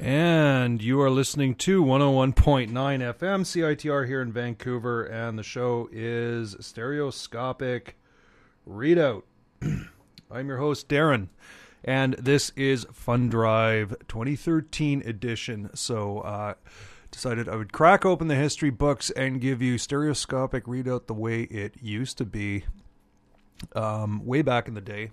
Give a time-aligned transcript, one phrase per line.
[0.00, 6.56] And you are listening to 101.9 FM CITR here in Vancouver, and the show is
[6.58, 7.98] Stereoscopic
[8.66, 9.24] Readout.
[10.30, 11.28] I'm your host, Darren,
[11.84, 15.68] and this is Fund Drive 2013 edition.
[15.74, 16.54] So, uh,
[17.10, 21.42] decided I would crack open the history books and give you stereoscopic readout the way
[21.42, 22.64] it used to be
[23.74, 25.10] um, way back in the day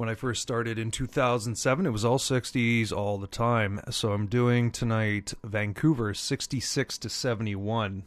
[0.00, 1.84] when I first started in 2007.
[1.84, 3.82] It was all 60s all the time.
[3.90, 8.04] So I'm doing tonight Vancouver 66 to 71.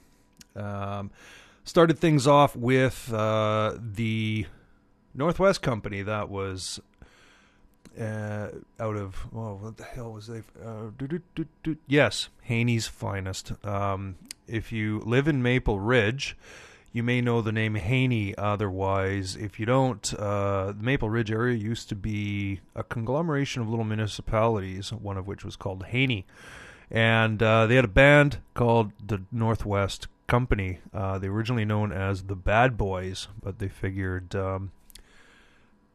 [0.55, 1.11] Um,
[1.63, 4.47] started things off with uh, the
[5.13, 6.79] Northwest Company that was
[8.01, 8.47] uh,
[8.79, 10.41] out of oh what the hell was they?
[10.65, 10.89] Uh,
[11.85, 13.53] yes, Haney's finest.
[13.63, 14.15] Um,
[14.47, 16.35] if you live in Maple Ridge
[16.93, 19.35] you may know the name Haney otherwise.
[19.35, 23.83] If you don't, uh, the Maple Ridge area used to be a conglomeration of little
[23.83, 26.27] municipalities, one of which was called Haney.
[26.91, 30.79] And uh, they had a band called the Northwest Company.
[30.93, 34.71] Uh, they were originally known as the Bad Boys, but they figured, um,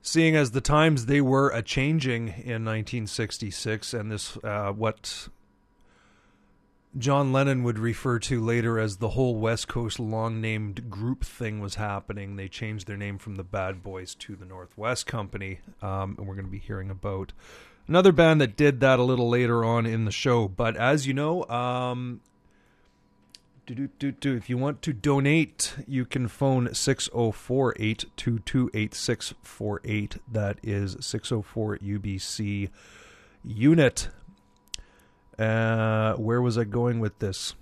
[0.02, 5.28] seeing as the times they were a changing in 1966, and this uh, what
[6.98, 11.60] John Lennon would refer to later as the whole West Coast long named group thing
[11.60, 12.36] was happening.
[12.36, 16.34] They changed their name from the Bad Boys to the Northwest Company, um, and we're
[16.34, 17.32] going to be hearing about
[17.86, 20.48] another band that did that a little later on in the show.
[20.48, 22.20] But as you know, um,
[23.68, 30.16] if you want to donate, you can phone 604 822 8648.
[30.32, 32.70] That is 604 UBC
[33.44, 34.08] unit.
[35.38, 37.54] Uh, where was I going with this?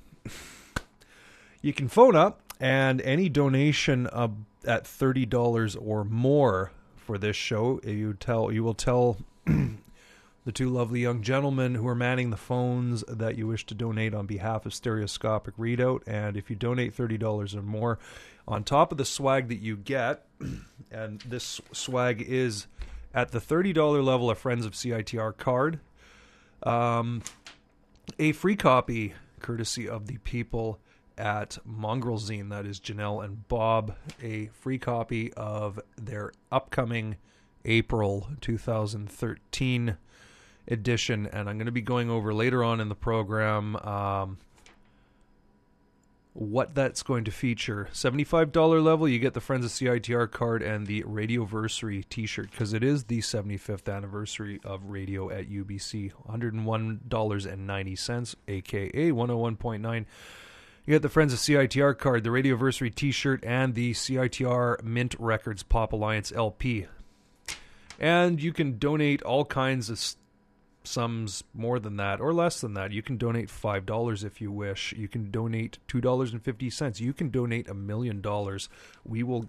[1.63, 4.29] you can phone up, and any donation uh,
[4.67, 10.69] at thirty dollars or more for this show, you tell you will tell the two
[10.69, 14.67] lovely young gentlemen who are manning the phones that you wish to donate on behalf
[14.67, 16.01] of Stereoscopic Readout.
[16.07, 17.99] And if you donate thirty dollars or more,
[18.49, 20.27] on top of the swag that you get,
[20.91, 22.67] and this swag is
[23.15, 25.81] at the thirty dollar level, a Friends of CITR card.
[26.63, 27.23] Um,
[28.19, 30.81] a free copy courtesy of the people
[31.19, 32.51] at Mongrel Zine.
[32.51, 33.97] That is Janelle and Bob.
[34.23, 37.17] A free copy of their upcoming
[37.65, 39.97] April 2013
[40.69, 41.27] edition.
[41.27, 44.39] And I'm going to be going over later on in the program um,
[46.37, 47.89] what that's going to feature.
[47.95, 52.75] $75 level, you get the Friends of CITR card and the Radioversary t shirt because
[52.75, 56.13] it is the 75th anniversary of radio at UBC.
[56.29, 60.05] $101.90, aka 101.9.
[60.85, 65.15] You get the Friends of CITR card, the Radioversary t shirt, and the CITR Mint
[65.19, 66.87] Records Pop Alliance LP.
[67.99, 69.99] And you can donate all kinds of
[70.87, 72.93] sums more than that or less than that.
[72.93, 74.93] You can donate $5 if you wish.
[74.97, 77.01] You can donate $2.50.
[77.01, 78.69] You can donate a million dollars.
[79.05, 79.49] We will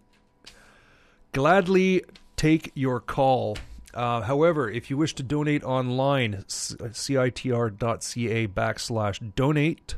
[1.31, 2.03] gladly
[2.35, 3.57] take your call.
[3.93, 9.95] Uh, however, if you wish to donate online, citr.ca backslash donate,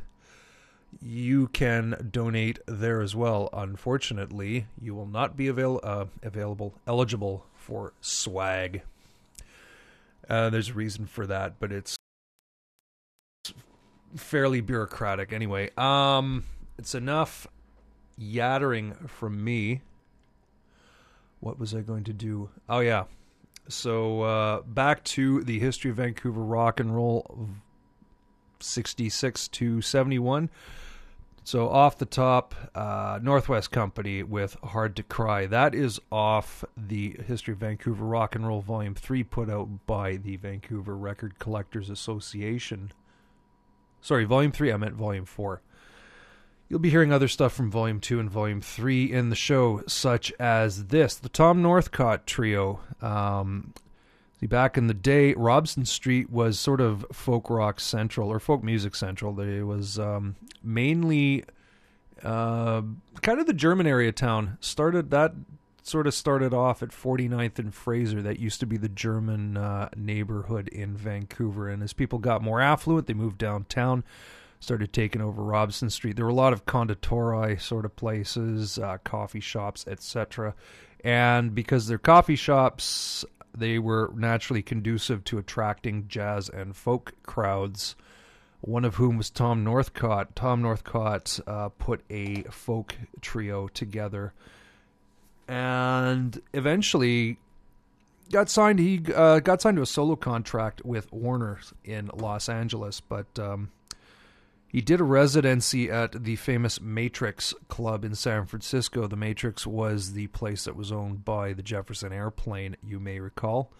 [1.02, 3.48] you can donate there as well.
[3.52, 8.82] Unfortunately, you will not be avail- uh, available, eligible for swag.
[10.30, 11.96] Uh, there's a reason for that, but it's
[14.14, 15.70] fairly bureaucratic anyway.
[15.76, 16.44] Um,
[16.78, 17.48] it's enough
[18.16, 19.82] yattering from me.
[21.40, 22.50] What was I going to do?
[22.68, 23.04] Oh yeah.
[23.68, 27.48] So uh, back to the history of Vancouver rock and roll,
[28.60, 30.48] 66 to 71.
[31.42, 37.16] So off the top, uh, Northwest Company with "Hard to Cry." That is off the
[37.26, 41.90] History of Vancouver Rock and Roll Volume Three, put out by the Vancouver Record Collectors
[41.90, 42.92] Association.
[44.00, 44.72] Sorry, Volume Three.
[44.72, 45.62] I meant Volume Four.
[46.68, 50.32] You'll be hearing other stuff from Volume 2 and Volume 3 in the show, such
[50.38, 52.78] as this the Tom Northcott Trio.
[53.02, 53.74] Um,
[54.40, 58.64] See, back in the day, Robson Street was sort of folk rock central or folk
[58.64, 59.38] music central.
[59.38, 61.44] It was um, mainly
[62.24, 62.80] uh,
[63.20, 64.56] kind of the German area town.
[64.60, 65.34] Started that
[65.82, 68.22] sort of started off at 49th and Fraser.
[68.22, 71.68] That used to be the German uh, neighborhood in Vancouver.
[71.68, 74.04] And as people got more affluent, they moved downtown,
[74.58, 76.16] started taking over Robson Street.
[76.16, 80.54] There were a lot of conditori sort of places, uh, coffee shops, etc.
[81.04, 87.96] And because they're coffee shops, they were naturally conducive to attracting jazz and folk crowds.
[88.60, 90.36] One of whom was Tom Northcott.
[90.36, 94.34] Tom Northcott uh, put a folk trio together,
[95.48, 97.38] and eventually,
[98.30, 98.78] got signed.
[98.78, 103.70] He uh, got signed to a solo contract with Warner in Los Angeles, but um,
[104.70, 109.08] he did a residency at the famous Matrix Club in San Francisco.
[109.08, 113.72] The Matrix was the place that was owned by the Jefferson Airplane, you may recall.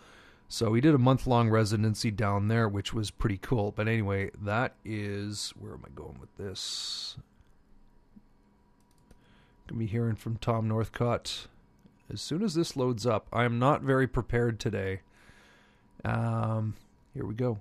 [0.48, 3.70] So he did a month long residency down there, which was pretty cool.
[3.70, 7.16] But anyway, that is where am I going with this?
[9.68, 11.46] Gonna be hearing from Tom Northcott
[12.12, 13.28] as soon as this loads up.
[13.32, 15.02] I am not very prepared today.
[16.04, 16.74] Um,
[17.14, 17.60] here we go.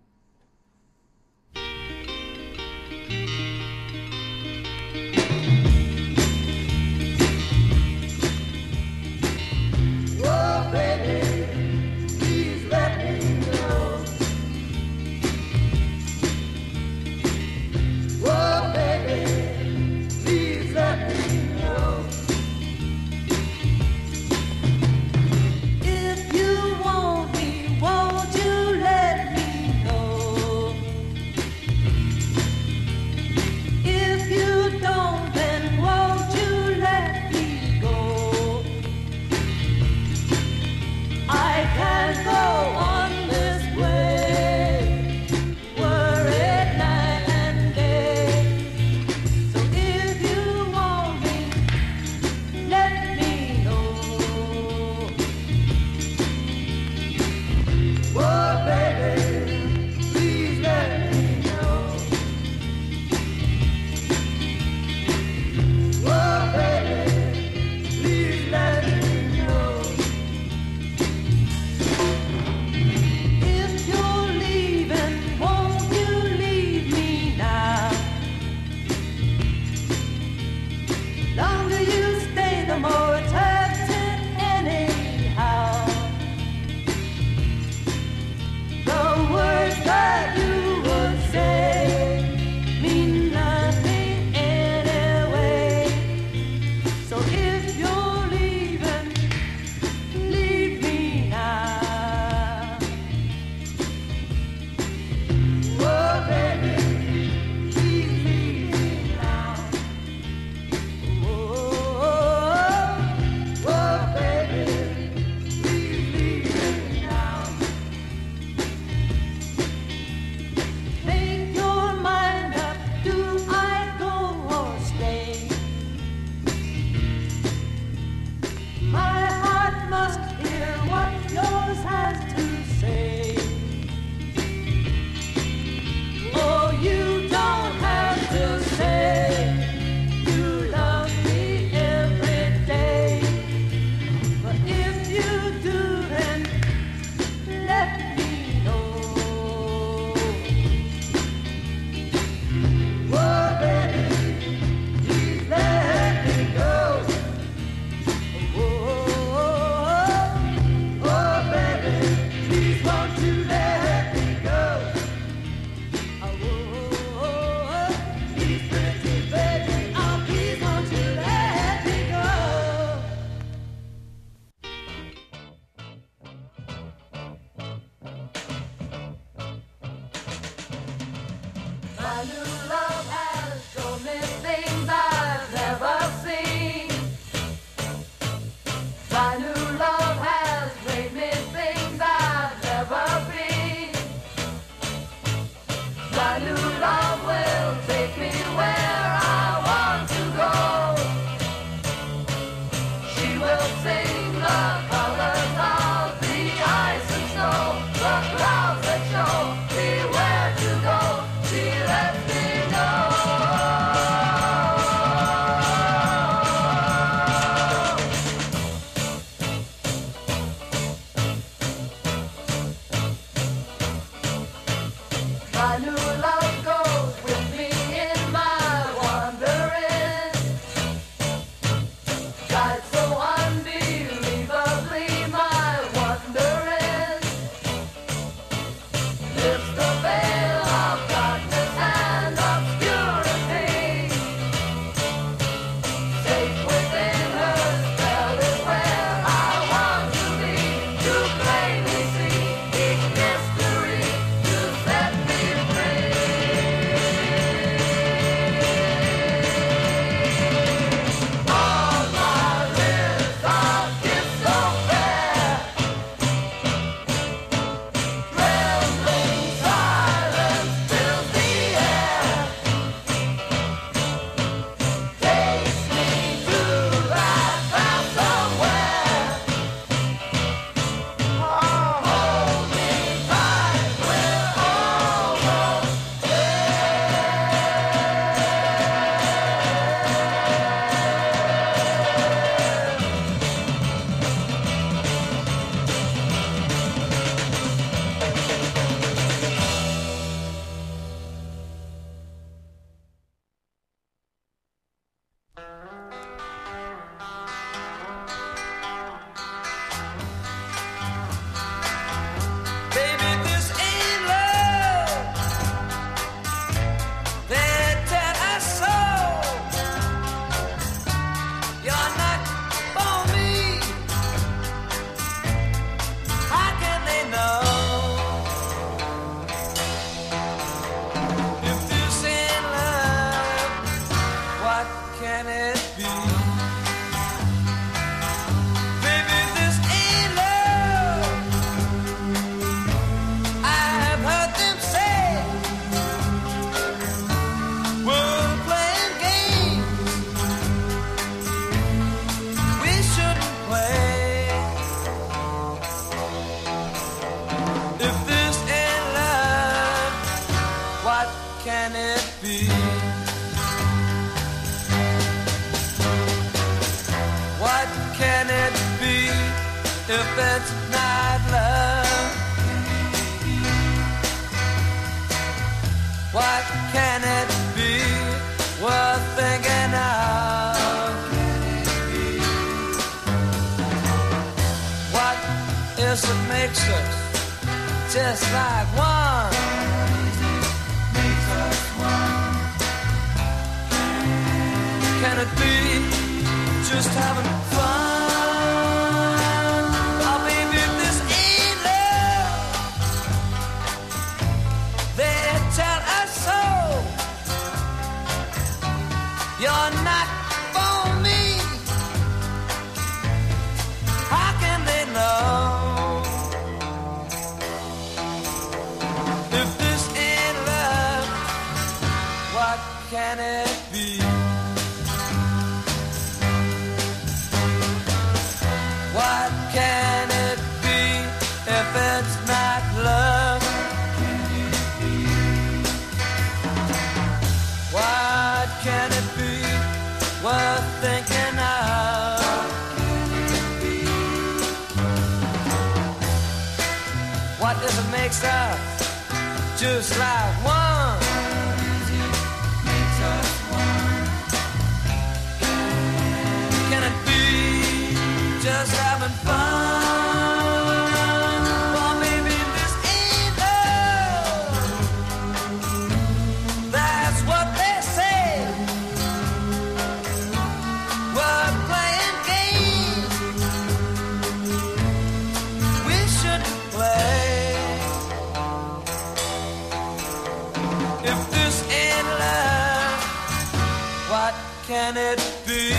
[485.12, 485.90] can it be?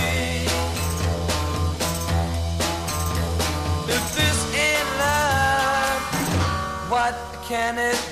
[3.93, 6.03] If this ain't love,
[6.89, 8.10] what can it be?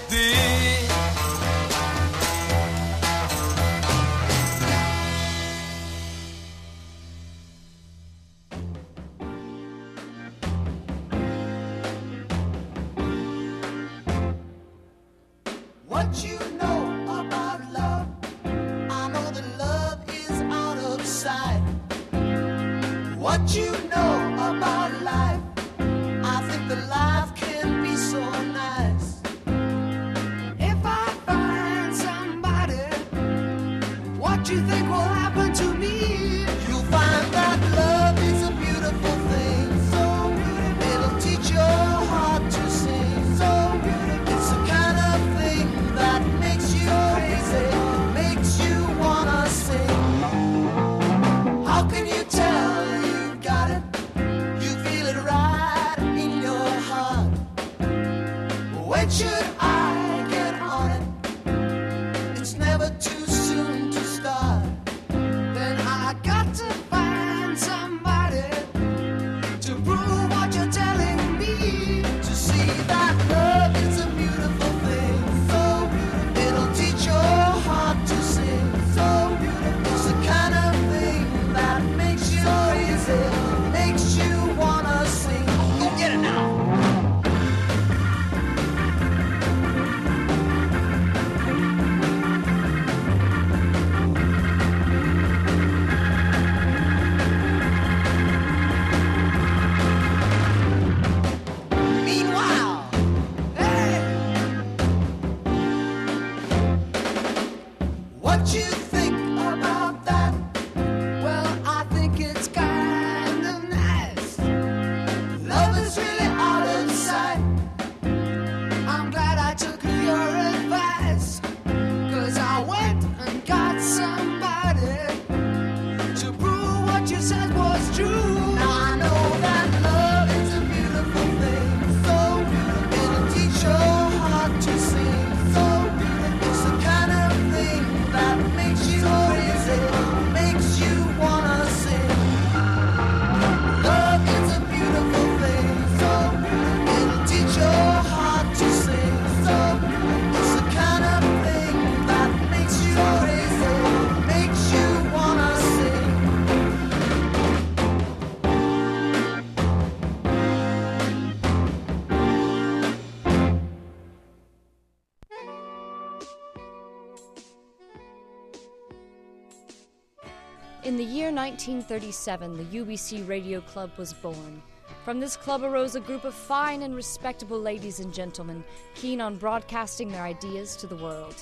[171.58, 174.62] 1937, the UBC Radio Club was born.
[175.04, 178.62] From this club arose a group of fine and respectable ladies and gentlemen
[178.94, 181.34] keen on broadcasting their ideas to the world.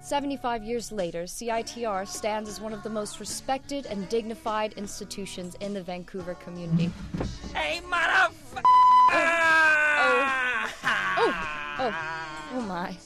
[0.00, 5.74] 75 years later, CITR stands as one of the most respected and dignified institutions in
[5.74, 6.88] the Vancouver community.
[7.52, 8.62] Hey, motherfucker!
[9.10, 10.70] Oh.
[11.18, 12.96] Oh, oh, oh my.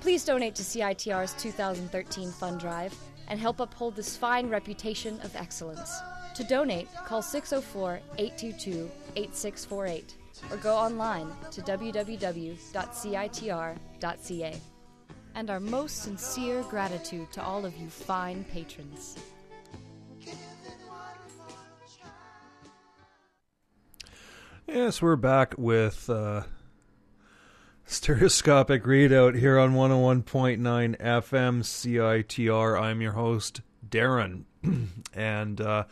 [0.00, 2.96] Please donate to CITR's 2013 fund drive
[3.28, 6.00] and help uphold this fine reputation of excellence.
[6.34, 10.14] To donate, call 604 822 8648
[10.50, 12.60] or go online to www.citr.ca.
[15.34, 19.16] And our most sincere gratitude to all of you fine patrons.
[24.66, 26.42] Yes, we're back with uh,
[27.92, 32.80] stereoscopic readout here on 101.9 FM CITR.
[32.80, 34.44] I'm your host, Darren.
[35.14, 35.84] and uh,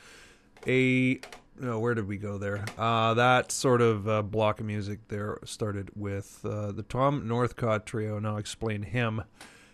[0.66, 1.20] a.
[1.62, 2.64] Oh, where did we go there?
[2.78, 7.84] Uh, that sort of uh, block of music there started with uh, the Tom Northcott
[7.84, 8.18] trio.
[8.18, 9.22] Now, explain him.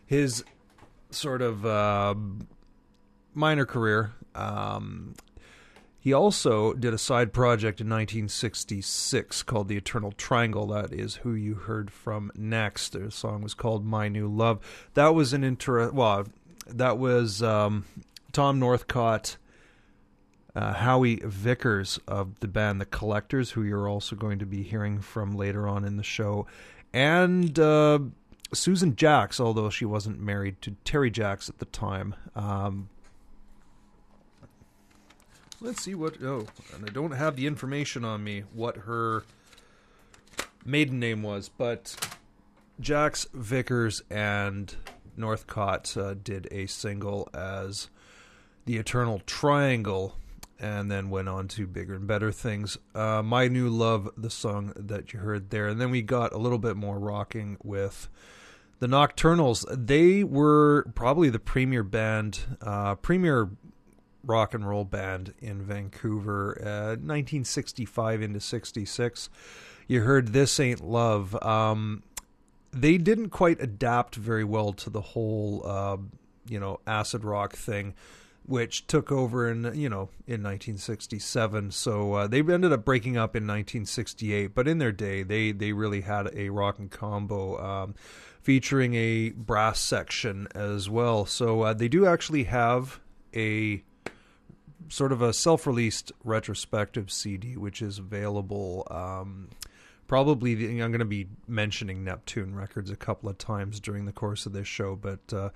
[0.04, 0.42] His
[1.10, 2.16] sort of uh,
[3.34, 4.14] minor career.
[4.34, 5.14] Um,
[6.06, 10.68] he also did a side project in 1966 called The Eternal Triangle.
[10.68, 12.92] That is who you heard from next.
[12.92, 14.60] The song was called My New Love.
[14.94, 15.90] That was an inter.
[15.90, 16.28] Well,
[16.68, 17.86] that was um,
[18.30, 19.36] Tom Northcott,
[20.54, 25.00] uh, Howie Vickers of the band The Collectors, who you're also going to be hearing
[25.00, 26.46] from later on in the show,
[26.92, 27.98] and uh,
[28.54, 32.14] Susan Jacks, although she wasn't married to Terry Jacks at the time.
[32.36, 32.90] Um,
[35.60, 36.22] Let's see what.
[36.22, 39.24] Oh, and I don't have the information on me what her
[40.64, 41.96] maiden name was, but
[42.78, 44.74] Jacks Vickers and
[45.16, 47.88] Northcott uh, did a single as
[48.66, 50.16] the Eternal Triangle,
[50.58, 52.76] and then went on to bigger and better things.
[52.94, 56.38] Uh, My New Love, the song that you heard there, and then we got a
[56.38, 58.08] little bit more rocking with
[58.78, 59.64] the Nocturnals.
[59.70, 63.50] They were probably the premier band, uh, premier
[64.26, 69.30] rock and roll band in Vancouver, uh, 1965 into 66.
[69.86, 71.40] You heard This Ain't Love.
[71.42, 72.02] Um,
[72.72, 75.96] they didn't quite adapt very well to the whole, uh,
[76.48, 77.94] you know, acid rock thing,
[78.44, 81.70] which took over in, you know, in 1967.
[81.70, 84.54] So uh, they ended up breaking up in 1968.
[84.54, 87.58] But in their day, they, they really had a rock and combo.
[87.64, 87.94] Um,
[88.46, 91.26] featuring a brass section as well.
[91.26, 93.00] So uh, they do actually have
[93.34, 93.82] a
[94.88, 98.86] sort of a self-released retrospective CD, which is available.
[98.90, 99.48] Um,
[100.06, 104.12] probably, the, I'm going to be mentioning Neptune Records a couple of times during the
[104.12, 105.50] course of this show, but uh,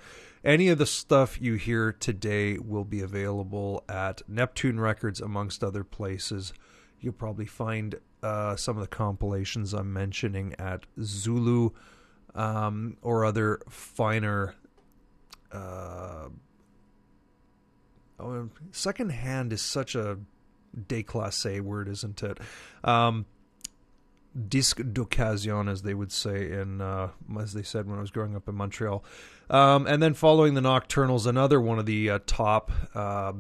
[0.45, 5.85] any of the stuff you hear today will be available at Neptune Records, amongst other
[5.85, 6.53] places.
[7.01, 11.71] You'll probably find uh, some of the compilations I'm mentioning at Zulu
[12.35, 14.55] um, or other finer.
[15.51, 16.29] Uh,
[18.21, 20.19] oh, second hand is such a
[20.77, 22.39] déclassé word, isn't it?
[22.85, 23.27] Um,
[24.49, 27.09] disque d'occasion, as they would say in, uh,
[27.41, 29.05] as they said when I was growing up in Montreal.
[29.49, 33.33] Um, and then following the Nocturnals, another one of the uh, top uh,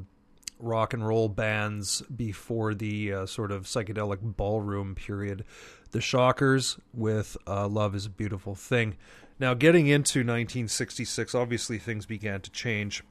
[0.58, 5.44] rock and roll bands before the uh, sort of psychedelic ballroom period.
[5.92, 8.96] The Shockers with uh, Love is a Beautiful Thing.
[9.38, 13.02] Now, getting into 1966, obviously things began to change.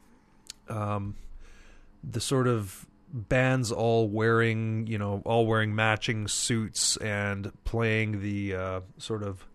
[0.67, 1.15] Um,
[2.03, 8.55] the sort of bands all wearing, you know, all wearing matching suits and playing the
[8.55, 9.47] uh, sort of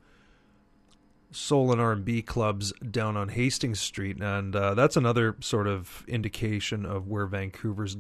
[1.31, 6.87] soul and R&B clubs down on Hastings Street, and uh, that's another sort of indication
[6.87, 7.97] of where Vancouver's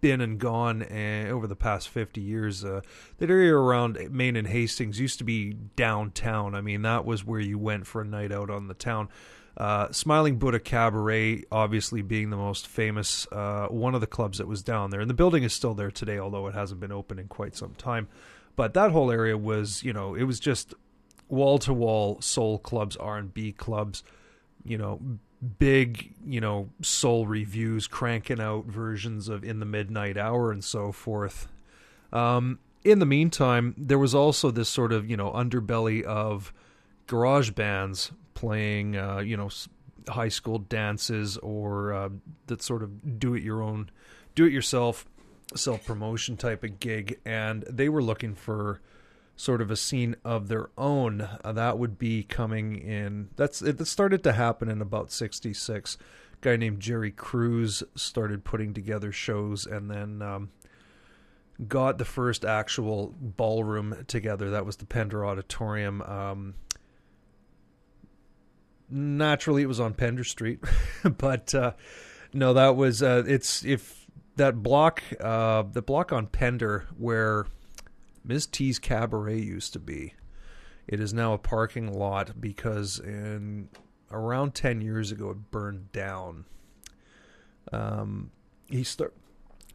[0.00, 2.64] been and gone uh, over the past 50 years.
[2.64, 2.80] Uh,
[3.18, 6.54] that area around Main and Hastings used to be downtown.
[6.54, 9.08] I mean, that was where you went for a night out on the town.
[9.56, 14.46] Uh, Smiling Buddha Cabaret, obviously being the most famous, uh, one of the clubs that
[14.46, 17.18] was down there, and the building is still there today, although it hasn't been open
[17.18, 18.08] in quite some time.
[18.54, 20.74] But that whole area was, you know, it was just
[21.28, 24.04] wall to wall soul clubs, R and B clubs,
[24.62, 25.00] you know,
[25.58, 30.92] big, you know, soul reviews, cranking out versions of In the Midnight Hour and so
[30.92, 31.48] forth.
[32.12, 36.52] Um, in the meantime, there was also this sort of, you know, underbelly of
[37.06, 39.50] garage bands playing, uh, you know,
[40.08, 42.08] high school dances or uh,
[42.46, 43.90] that sort of do it your own,
[44.36, 45.06] do it yourself,
[45.56, 48.80] self promotion type of gig, and they were looking for
[49.34, 51.28] sort of a scene of their own.
[51.44, 53.30] Uh, that would be coming in.
[53.36, 55.98] That's it started to happen in about '66.
[56.40, 60.50] guy named Jerry Cruz started putting together shows, and then um,
[61.66, 64.50] got the first actual ballroom together.
[64.50, 66.02] That was the Pender Auditorium.
[66.02, 66.54] Um,
[68.90, 70.60] naturally, it was on Pender Street,
[71.18, 71.72] but uh,
[72.32, 77.46] no, that was uh, it's if that block, uh, the block on Pender where
[78.24, 78.46] Ms.
[78.46, 80.14] T's Cabaret used to be.
[80.86, 83.68] It is now a parking lot because in
[84.10, 86.44] around ten years ago it burned down.
[87.72, 88.30] Um,
[88.68, 89.14] he start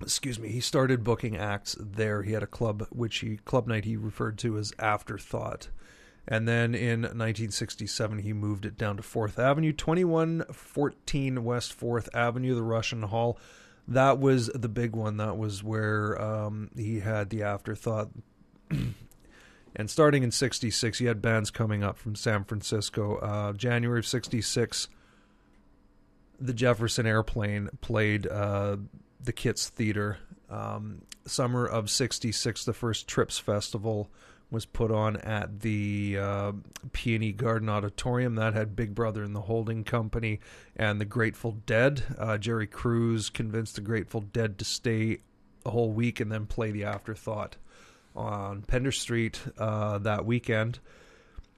[0.01, 2.23] excuse me, he started booking acts there.
[2.23, 5.69] He had a club which he club night he referred to as Afterthought.
[6.27, 12.55] And then in 1967 he moved it down to 4th Avenue, 2114 West 4th Avenue,
[12.55, 13.39] the Russian Hall.
[13.87, 15.17] That was the big one.
[15.17, 18.09] That was where um, he had the Afterthought.
[19.75, 23.17] and starting in 66 he had bands coming up from San Francisco.
[23.17, 24.87] Uh, January of 66
[26.41, 28.77] the Jefferson Airplane played uh,
[29.23, 30.17] the Kits Theater.
[30.49, 34.09] Um, summer of '66, the first Trips Festival
[34.51, 36.51] was put on at the uh,
[36.91, 38.35] PNE Garden Auditorium.
[38.35, 40.39] That had Big Brother and the Holding Company
[40.75, 42.03] and the Grateful Dead.
[42.17, 45.19] Uh, Jerry Cruz convinced the Grateful Dead to stay
[45.65, 47.55] a whole week and then play the Afterthought
[48.15, 50.79] on Pender Street uh, that weekend.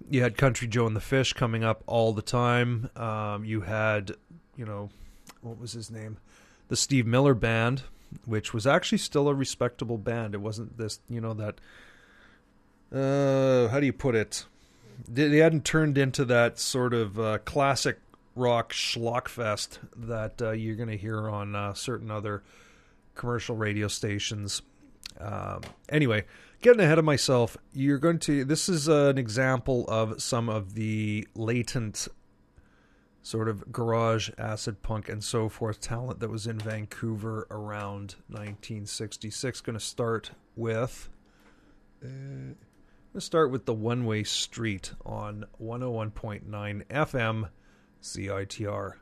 [0.10, 2.90] You had Country Joe and the Fish coming up all the time.
[2.96, 4.12] Um, you had,
[4.56, 4.90] you know,
[5.42, 6.18] what was his name?
[6.74, 7.84] the Steve Miller Band,
[8.26, 10.34] which was actually still a respectable band.
[10.34, 11.60] It wasn't this, you know, that.
[12.94, 14.46] Uh, how do you put it?
[15.08, 18.00] They, they hadn't turned into that sort of uh, classic
[18.36, 22.44] rock schlockfest that uh, you're going to hear on uh, certain other
[23.16, 24.62] commercial radio stations.
[25.20, 26.26] Um, anyway,
[26.62, 28.46] getting ahead of myself, you're going to.
[28.46, 32.08] This is an example of some of the latent
[33.24, 39.62] sort of garage, acid punk, and so forth talent that was in Vancouver around 1966.
[39.62, 41.10] Going to start with.
[42.04, 42.54] Uh,
[43.14, 46.42] to start with the One Way Street on 101.9
[46.88, 47.50] FM
[48.02, 48.94] CITR.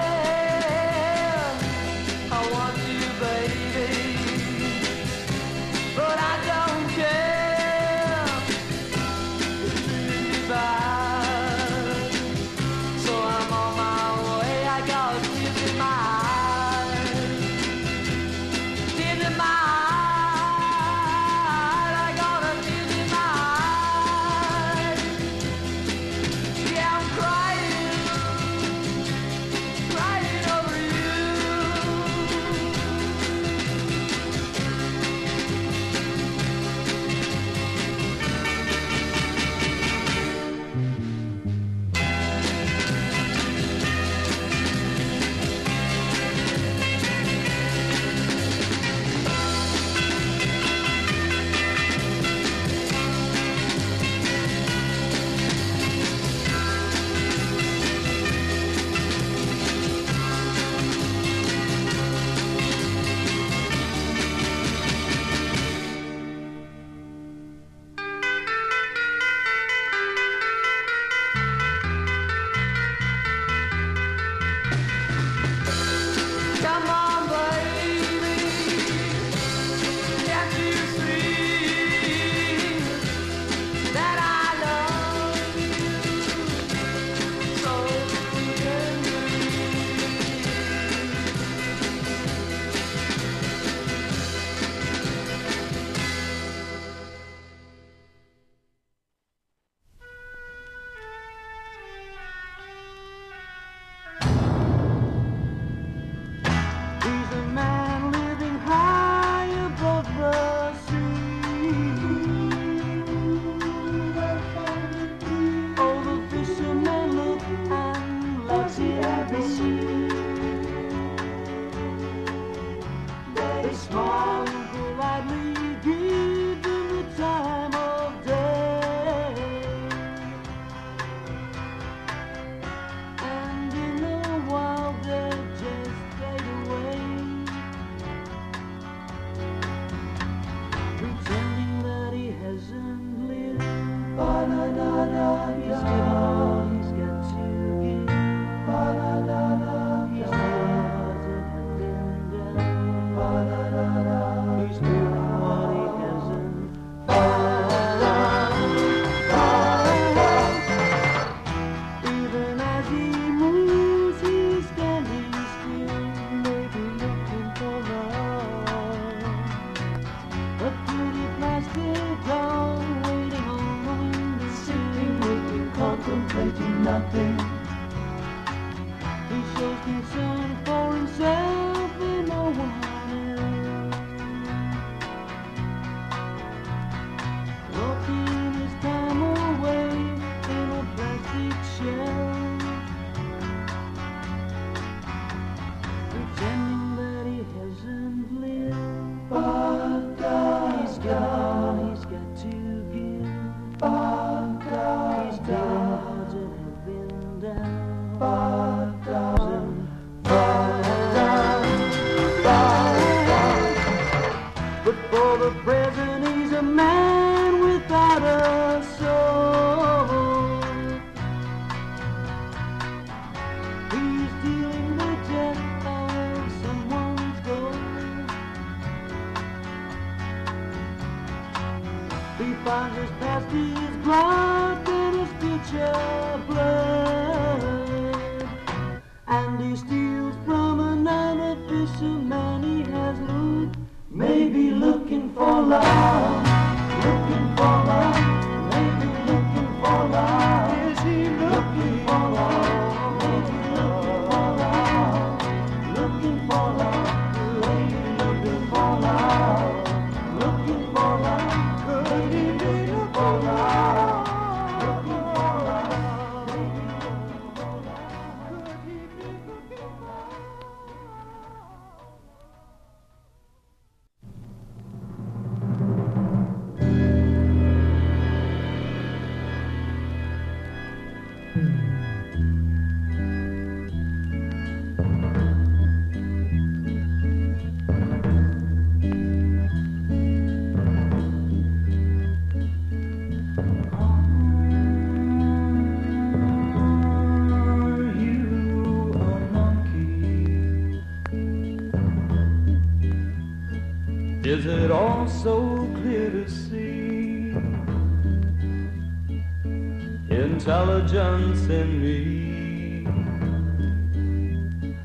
[311.14, 313.06] in me.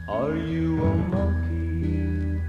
[0.07, 2.41] Are you a monkey?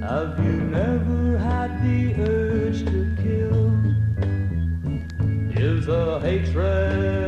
[0.00, 3.66] Have you never had the urge to kill?
[5.54, 7.25] Is a hatred.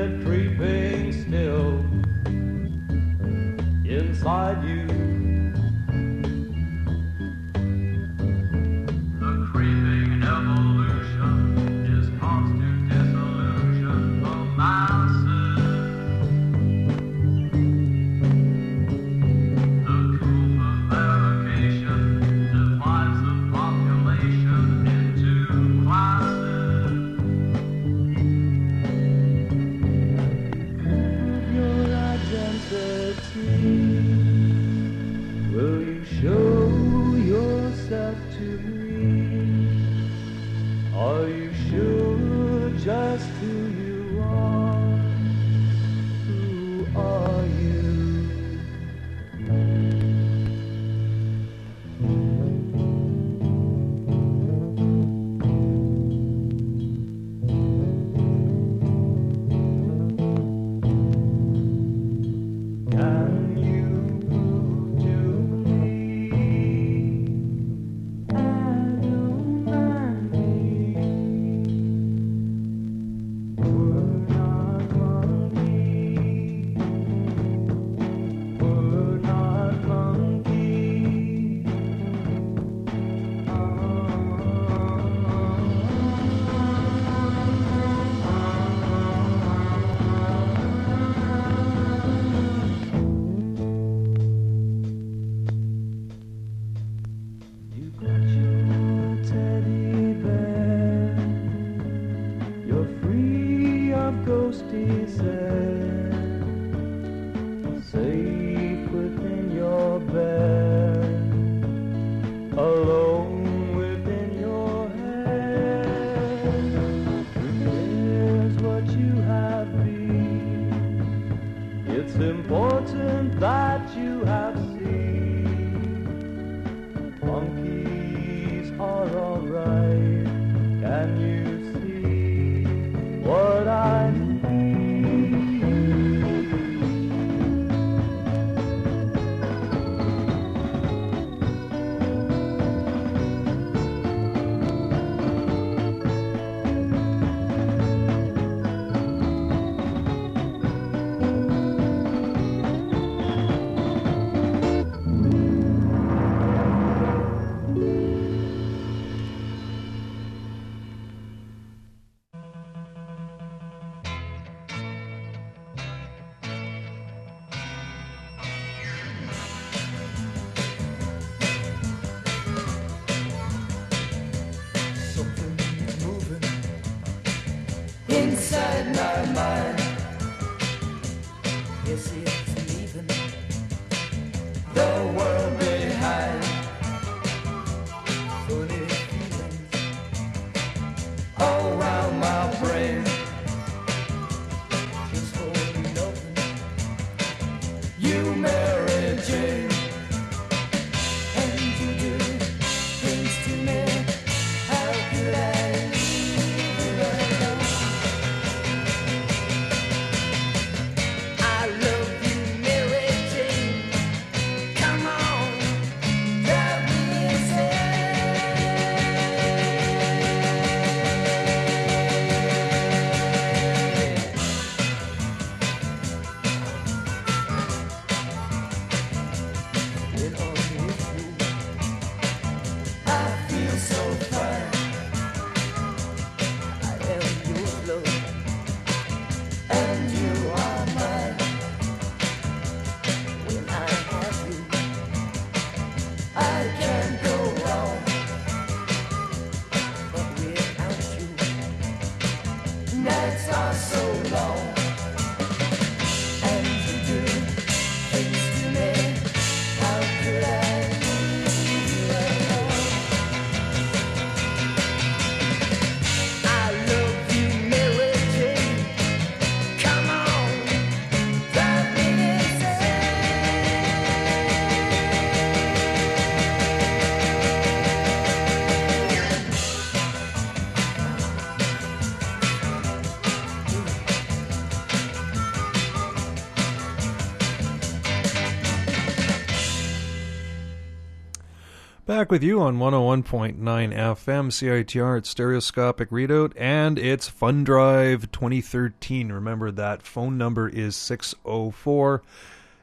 [292.08, 295.18] Back with you on 101.9 FM CITR.
[295.18, 299.30] It's Stereoscopic Readout and it's Fund Drive 2013.
[299.30, 302.22] Remember that phone number is 604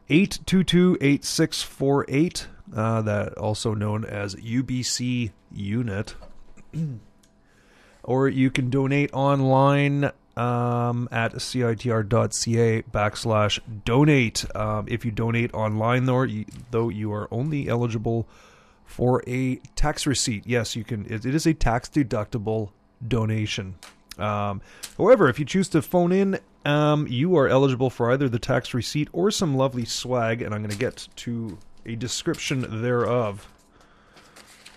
[0.10, 2.48] 822 8648.
[2.76, 6.14] Uh, that also known as UBC Unit.
[8.04, 14.46] or you can donate online um, at citr.ca backslash donate.
[14.56, 18.28] Um, if you donate online, though, you, though you are only eligible
[18.86, 20.44] for a tax receipt.
[20.46, 21.06] Yes, you can.
[21.06, 22.72] It, it is a tax deductible
[23.06, 23.76] donation.
[24.18, 24.62] Um,
[24.98, 28.74] however, if you choose to phone in, um, you are eligible for either the tax
[28.74, 33.52] receipt or some lovely swag, and I'm going to get to a description thereof.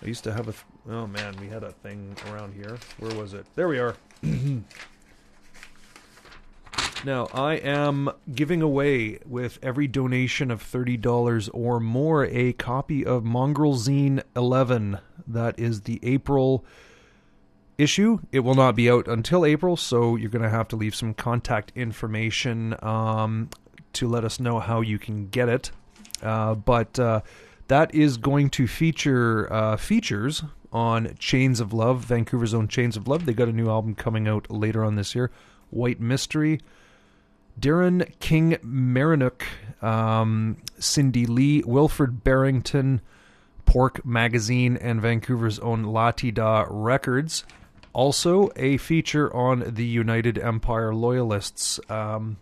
[0.03, 0.51] I used to have a.
[0.51, 2.77] Th- oh man, we had a thing around here.
[2.99, 3.45] Where was it?
[3.55, 3.95] There we are.
[7.05, 13.23] Now, I am giving away with every donation of $30 or more a copy of
[13.23, 14.99] Mongrel Zine 11.
[15.25, 16.65] That is the April
[17.77, 18.19] issue.
[18.33, 21.13] It will not be out until April, so you're going to have to leave some
[21.13, 23.49] contact information um,
[23.93, 25.71] to let us know how you can get it.
[26.21, 27.21] Uh, but uh,
[27.69, 30.43] that is going to feature uh, features
[30.73, 33.25] on Chains of Love, Vancouver's own Chains of Love.
[33.25, 35.31] They got a new album coming out later on this year,
[35.69, 36.59] White Mystery.
[37.59, 39.43] Darren King Marinook,
[39.81, 43.01] um, Cindy Lee, Wilfred Barrington,
[43.65, 47.43] Pork Magazine, and Vancouver's own Latida Records.
[47.93, 52.37] Also, a feature on the United Empire Loyalists, um,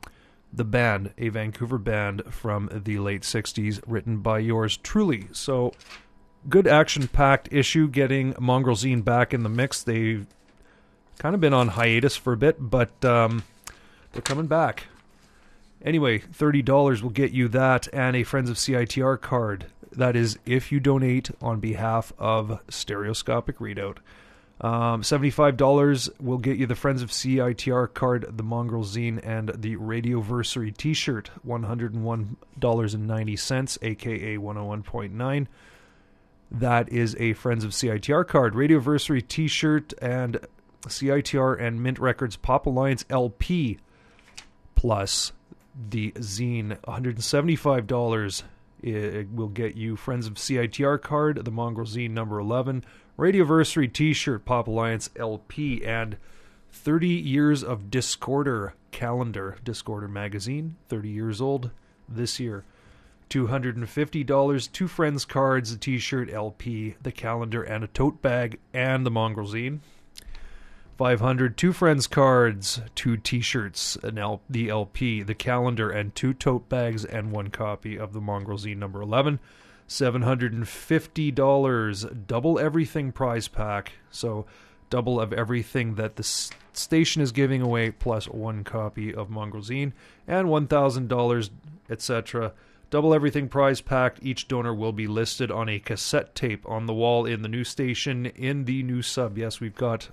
[0.54, 5.28] the band, a Vancouver band from the late 60s, written by yours truly.
[5.32, 5.74] So,
[6.50, 9.84] good action packed issue getting Mongrel Zine back in the mix.
[9.84, 10.26] They've
[11.18, 13.44] kind of been on hiatus for a bit, but um,
[14.12, 14.86] they're coming back.
[15.88, 19.68] Anyway, $30 will get you that and a Friends of CITR card.
[19.94, 24.00] That is if you donate on behalf of Stereoscopic Readout.
[24.60, 29.78] Um, $75 will get you the Friends of CITR card, the Mongrel Zine, and the
[29.78, 35.48] Radioversary t shirt, $101.90, aka 101.9.
[36.52, 40.46] That is a Friends of CITR card, Radioversary t shirt, and
[40.86, 43.78] CITR and Mint Records Pop Alliance LP,
[44.76, 45.32] plus
[45.90, 48.44] the zine, $175.
[48.82, 52.84] It will get you Friends of CITR card, the Mongrel Zine number 11,
[53.18, 56.18] Radioversary t shirt, Pop Alliance LP, and
[56.72, 61.72] 30 Years of Discorder calendar, Discorder magazine, 30 years old
[62.08, 62.64] this year.
[63.30, 69.12] $250, two friends cards, a t-shirt, LP, the calendar, and a tote bag, and the
[69.12, 69.80] Mongrel Zine.
[70.98, 76.68] 500, two friends cards, two t-shirts, an L- the LP, the calendar, and two tote
[76.70, 79.40] bags, and one copy of the Mongrel Zine number 11.
[79.88, 83.94] $750, double everything prize pack.
[84.10, 84.48] So
[84.90, 89.62] double of everything that the s- station is giving away, plus one copy of Mongrel
[89.64, 89.94] Zine,
[90.28, 91.50] and $1,000,
[91.90, 92.54] etc.
[92.90, 94.18] Double everything prize pack.
[94.22, 97.64] Each donor will be listed on a cassette tape on the wall in the new
[97.64, 99.38] station in the new sub.
[99.38, 100.10] Yes, we've got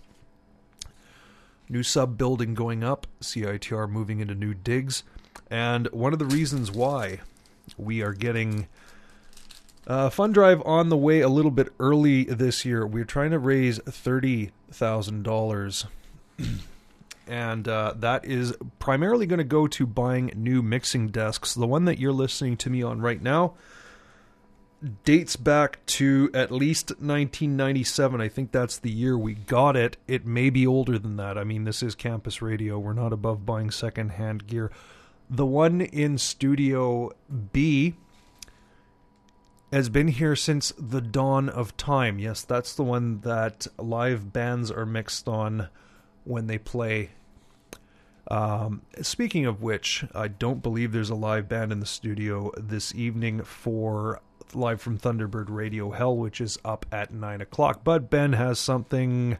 [1.68, 5.02] new sub building going up, CITR moving into new digs.
[5.50, 7.20] And one of the reasons why
[7.76, 8.68] we are getting
[9.86, 12.86] uh, Fund Drive on the way a little bit early this year.
[12.86, 15.84] We're trying to raise $30,000.
[17.26, 21.54] and uh, that is primarily going to go to buying new mixing desks.
[21.54, 23.54] The one that you're listening to me on right now
[25.04, 28.20] dates back to at least 1997.
[28.20, 29.96] I think that's the year we got it.
[30.06, 31.38] It may be older than that.
[31.38, 32.78] I mean, this is campus radio.
[32.78, 34.70] We're not above buying secondhand gear.
[35.30, 37.12] The one in Studio
[37.52, 37.94] B
[39.72, 42.18] has been here since the dawn of time.
[42.18, 45.68] Yes, that's the one that live bands are mixed on
[46.24, 47.10] when they play.
[48.30, 52.94] Um, speaking of which, I don't believe there's a live band in the studio this
[52.94, 54.20] evening for
[54.52, 57.82] live from Thunderbird Radio Hell, which is up at nine o'clock.
[57.84, 59.38] But Ben has something.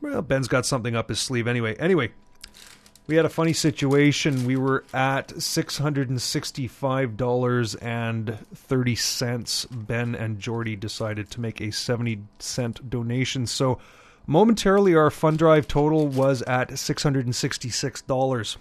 [0.00, 1.76] Well, Ben's got something up his sleeve anyway.
[1.76, 2.12] Anyway,
[3.06, 4.46] we had a funny situation.
[4.46, 9.66] We were at six hundred and sixty-five dollars and thirty cents.
[9.66, 13.46] Ben and Jordy decided to make a seventy cent donation.
[13.46, 13.78] So
[14.26, 18.56] momentarily, our fund drive total was at six hundred and sixty-six dollars.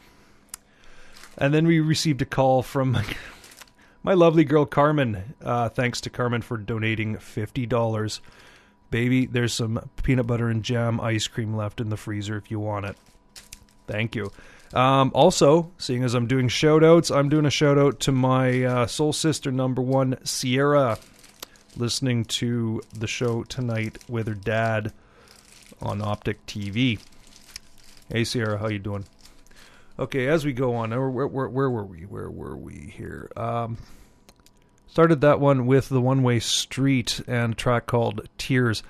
[1.37, 2.97] And then we received a call from
[4.03, 5.35] my lovely girl Carmen.
[5.41, 8.21] Uh, thanks to Carmen for donating fifty dollars.
[8.91, 12.59] Baby, there's some peanut butter and jam ice cream left in the freezer if you
[12.59, 12.97] want it.
[13.87, 14.31] Thank you.
[14.73, 18.63] Um, also, seeing as I'm doing shout outs, I'm doing a shout out to my
[18.63, 20.97] uh, soul sister number one, Sierra,
[21.77, 24.93] listening to the show tonight with her dad
[25.81, 26.99] on Optik TV.
[28.09, 29.05] Hey, Sierra, how you doing?
[30.03, 31.99] Okay, as we go on, where, where, where, were we?
[31.99, 33.31] Where were we here?
[33.37, 33.77] Um,
[34.85, 38.83] started that one with the One Way Street and track called Tears.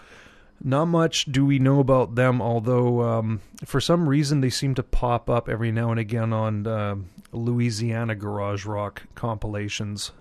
[0.60, 4.82] Not much do we know about them, although um, for some reason they seem to
[4.82, 6.96] pop up every now and again on uh,
[7.32, 10.14] Louisiana garage rock compilations.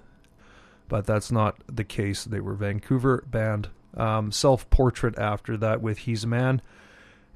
[0.88, 2.22] But that's not the case.
[2.22, 3.70] They were Vancouver band.
[3.96, 6.60] Um, Self Portrait after that with He's a Man.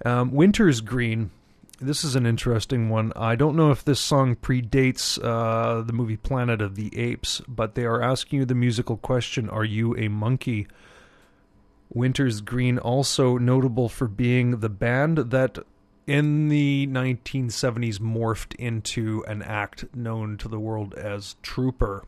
[0.05, 1.31] Um, Winter's Green.
[1.79, 3.13] This is an interesting one.
[3.15, 7.75] I don't know if this song predates uh, the movie Planet of the Apes, but
[7.75, 10.67] they are asking you the musical question Are you a monkey?
[11.93, 15.59] Winter's Green also notable for being the band that
[16.07, 22.05] in the 1970s morphed into an act known to the world as Trooper.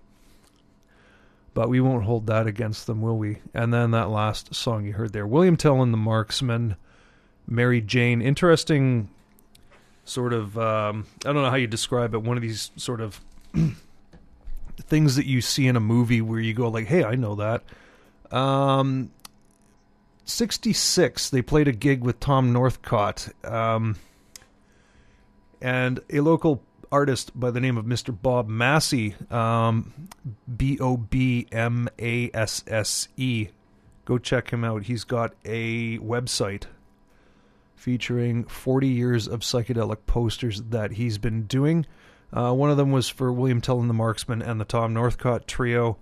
[1.52, 3.40] But we won't hold that against them, will we?
[3.52, 6.76] And then that last song you heard there, William Tell and the Marksman,
[7.46, 8.22] Mary Jane.
[8.22, 9.10] Interesting
[10.08, 13.20] sort of, um, I don't know how you describe it, one of these sort of
[14.80, 17.62] things that you see in a movie where you go like, hey, I know that.
[18.36, 19.10] Um,
[20.24, 23.28] 66, they played a gig with Tom Northcott.
[23.44, 23.96] Um,
[25.60, 28.16] and a local artist by the name of Mr.
[28.18, 29.92] Bob Masse, um,
[30.56, 33.48] B O B M A S S E.
[34.04, 34.84] Go check him out.
[34.84, 36.64] He's got a website
[37.78, 41.86] featuring 40 years of psychedelic posters that he's been doing.
[42.32, 45.46] Uh, one of them was for William Tell and the Marksman and the Tom Northcott
[45.46, 45.96] Trio.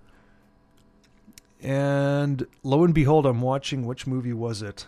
[1.61, 4.87] And lo and behold, I'm watching which movie was it?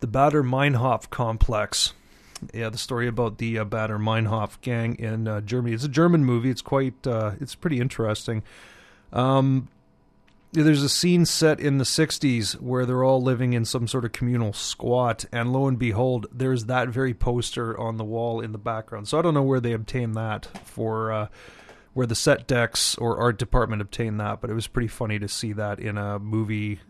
[0.00, 1.94] The Baader Meinhof Complex.
[2.52, 5.74] Yeah, the story about the uh, Baader Meinhof gang in uh, Germany.
[5.74, 6.50] It's a German movie.
[6.50, 8.42] It's quite, uh, it's pretty interesting.
[9.12, 9.68] Um,
[10.52, 14.12] there's a scene set in the 60s where they're all living in some sort of
[14.12, 18.58] communal squat, and lo and behold, there's that very poster on the wall in the
[18.58, 19.08] background.
[19.08, 21.12] So I don't know where they obtained that for.
[21.12, 21.28] Uh,
[21.94, 25.28] where the set decks or art department obtained that, but it was pretty funny to
[25.28, 26.80] see that in a movie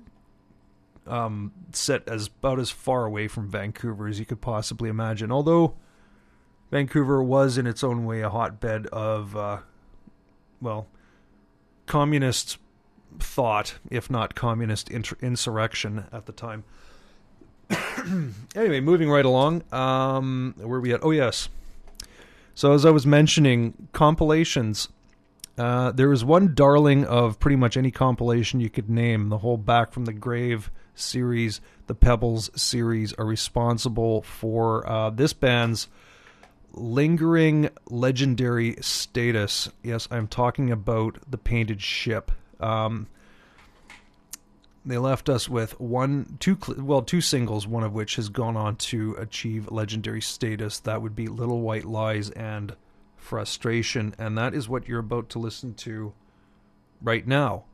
[1.06, 5.32] um, set as about as far away from Vancouver as you could possibly imagine.
[5.32, 5.74] Although
[6.70, 9.58] Vancouver was in its own way a hotbed of, uh,
[10.60, 10.86] well,
[11.86, 12.58] communist
[13.18, 16.64] thought, if not communist insurrection at the time.
[18.54, 19.62] anyway, moving right along.
[19.72, 21.00] Um, where we at?
[21.02, 21.48] Oh, yes.
[22.54, 24.88] So as I was mentioning, compilations.
[25.58, 29.28] Uh, there is one darling of pretty much any compilation you could name.
[29.28, 35.32] The whole Back from the Grave series, the Pebbles series are responsible for uh, this
[35.32, 35.88] band's
[36.72, 39.68] lingering legendary status.
[39.82, 42.32] Yes, I'm talking about the Painted Ship.
[42.62, 43.08] Um,
[44.84, 48.76] they left us with one, two, well, two singles, one of which has gone on
[48.76, 50.80] to achieve legendary status.
[50.80, 52.74] That would be "Little White Lies" and
[53.16, 56.12] "Frustration," and that is what you're about to listen to
[57.00, 57.64] right now.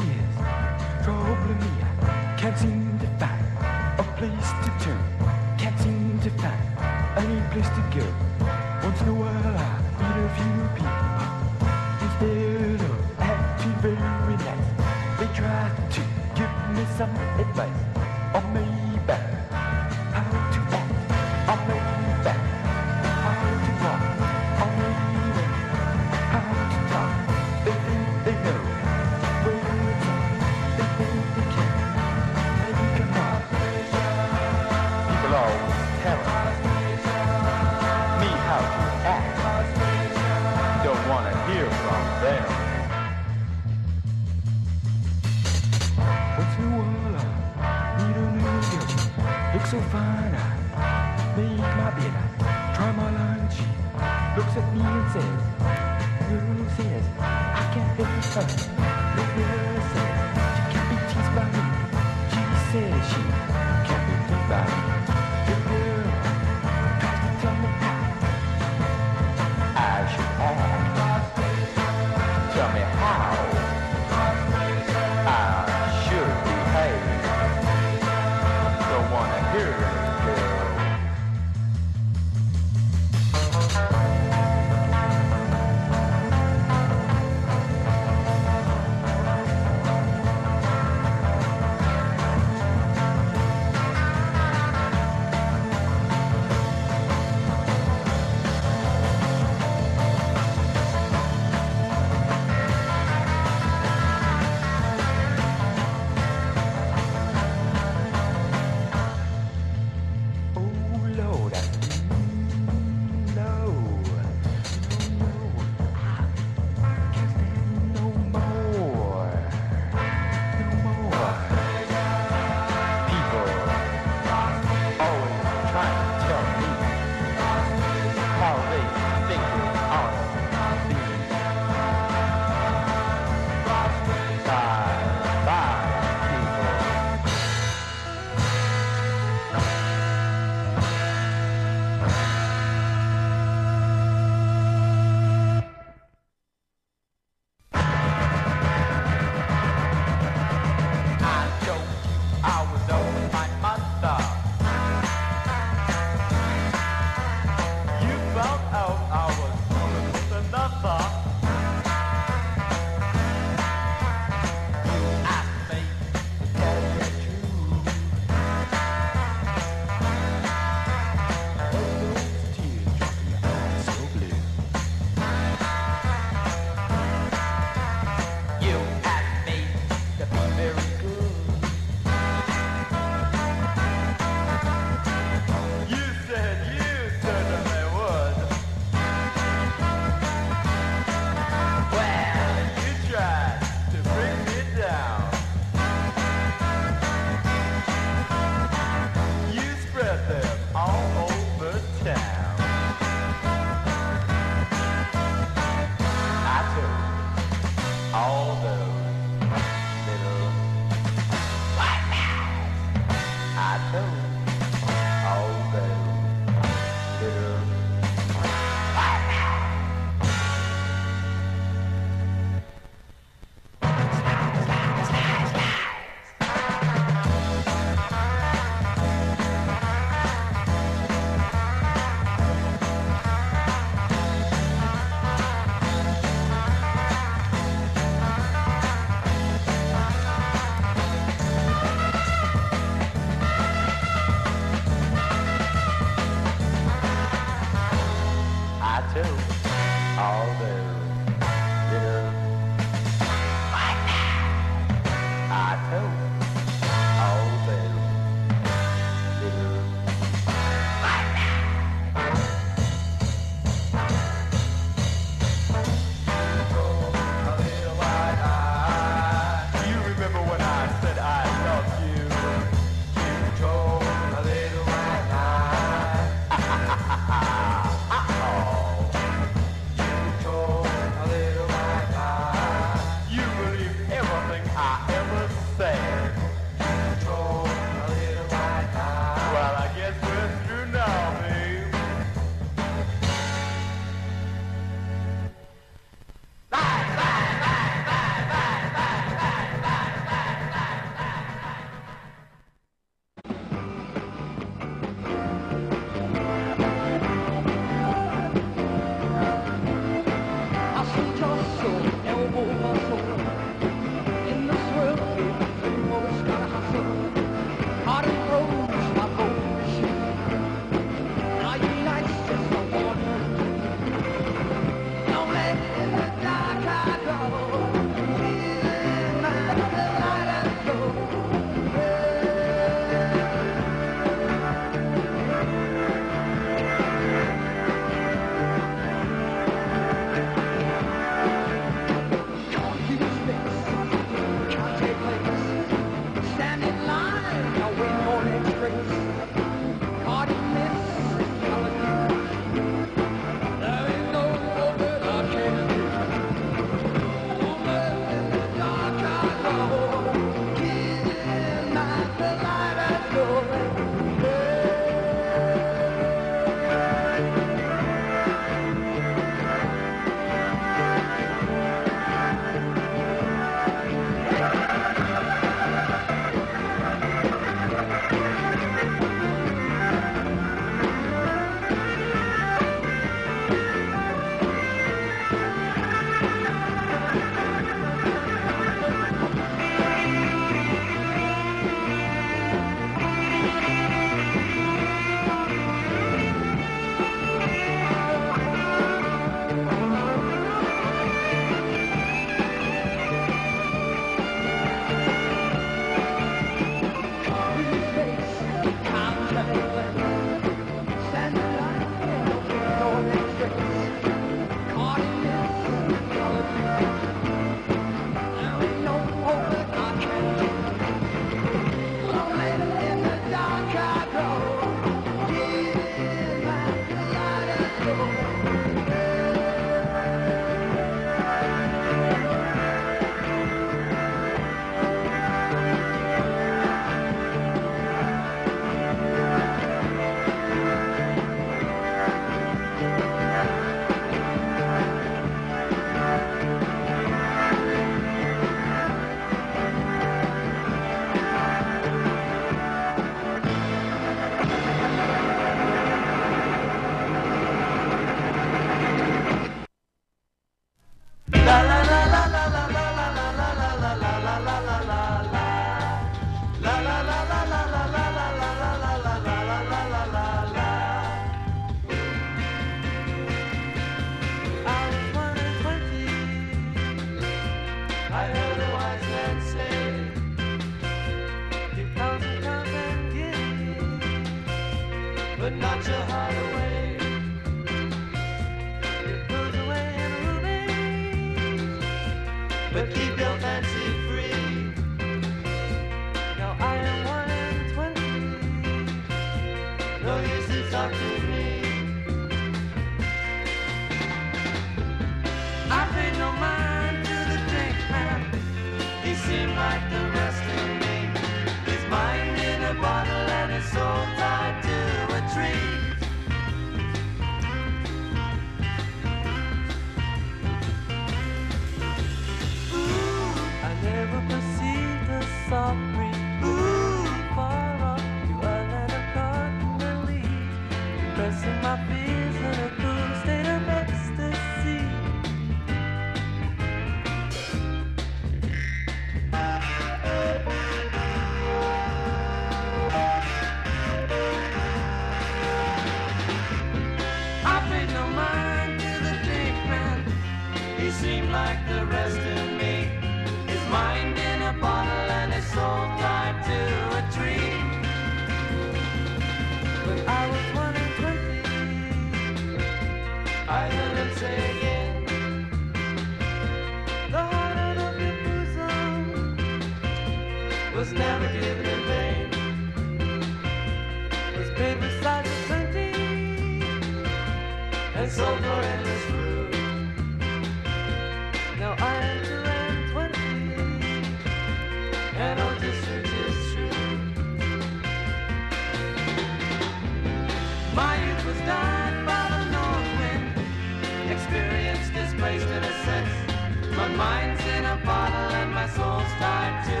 [597.18, 600.00] Mine's in a bottle and my soul's tied to.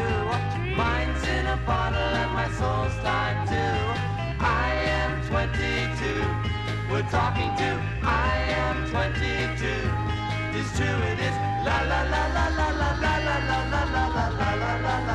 [0.76, 3.64] Mine's in a bottle and my soul's tied to.
[4.38, 6.92] I am 22.
[6.92, 7.70] We're talking to.
[8.04, 9.66] I am 22.
[10.58, 11.36] It's true, it is.
[11.66, 15.07] La la la la la la la la la la la la la la la.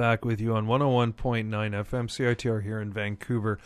[0.00, 3.58] Back with you on 101.9 FM CITR here in Vancouver.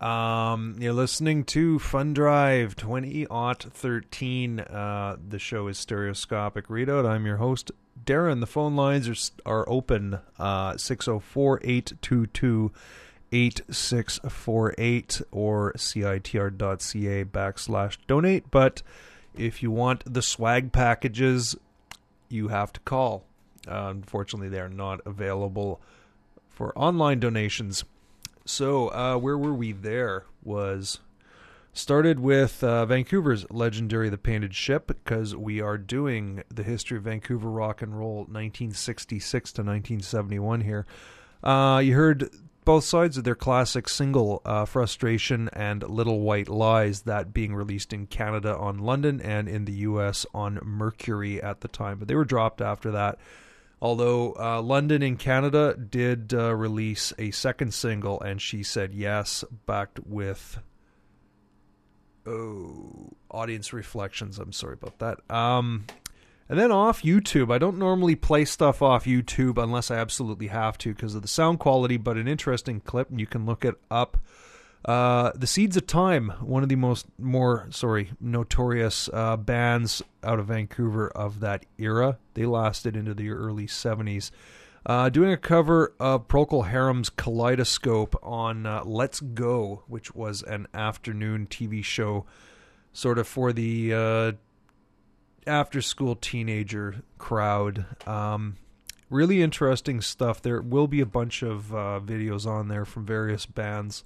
[0.00, 4.60] Um, you're listening to Fund Drive 20 13.
[4.60, 7.04] Uh, the show is Stereoscopic Readout.
[7.04, 7.72] I'm your host,
[8.04, 8.38] Darren.
[8.38, 12.70] The phone lines are, are open uh, 604 822
[13.32, 18.52] 8648 or citr.ca backslash donate.
[18.52, 18.82] But
[19.36, 21.56] if you want the swag packages,
[22.28, 23.24] you have to call.
[23.68, 25.80] Uh, unfortunately, they are not available
[26.48, 27.84] for online donations.
[28.44, 30.24] So, uh, where were we there?
[30.42, 30.98] Was
[31.72, 37.04] started with uh, Vancouver's legendary The Painted Ship because we are doing the history of
[37.04, 40.86] Vancouver rock and roll 1966 to 1971 here.
[41.42, 42.30] Uh, you heard
[42.64, 47.92] both sides of their classic single, uh, Frustration and Little White Lies, that being released
[47.92, 51.98] in Canada on London and in the US on Mercury at the time.
[51.98, 53.18] But they were dropped after that.
[53.82, 59.42] Although uh, London in Canada did uh, release a second single, and she said yes,
[59.66, 60.60] backed with
[62.24, 64.38] oh audience reflections.
[64.38, 65.18] I'm sorry about that.
[65.28, 65.86] Um,
[66.48, 67.52] and then off YouTube.
[67.52, 71.28] I don't normally play stuff off YouTube unless I absolutely have to because of the
[71.28, 71.96] sound quality.
[71.96, 74.16] But an interesting clip, and you can look it up.
[74.84, 80.40] Uh, the Seeds of Time, one of the most more sorry notorious uh, bands out
[80.40, 82.18] of Vancouver of that era.
[82.34, 84.30] They lasted into the early '70s.
[84.84, 90.66] Uh, doing a cover of Procol Harum's Kaleidoscope on uh, Let's Go, which was an
[90.74, 92.26] afternoon TV show,
[92.92, 94.32] sort of for the uh,
[95.46, 97.86] after school teenager crowd.
[98.08, 98.56] Um,
[99.08, 100.42] really interesting stuff.
[100.42, 104.02] There will be a bunch of videos on there from various bands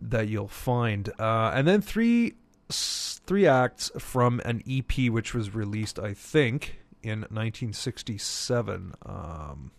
[0.00, 2.34] that you'll find, uh, and then three
[2.70, 8.94] three acts from an EP which was released, I think, in 1967.
[9.04, 9.72] Um,